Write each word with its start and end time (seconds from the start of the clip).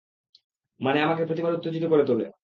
মানে 0.79 0.99
আমাকে 1.01 1.23
প্রতিবার 1.25 1.53
উত্তেজিত 1.53 1.85
করে 1.85 2.03
তোলে। 2.05 2.25